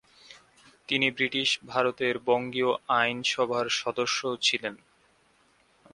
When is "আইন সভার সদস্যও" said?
2.91-4.33